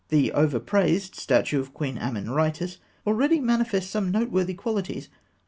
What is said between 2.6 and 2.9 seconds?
(fig. 202)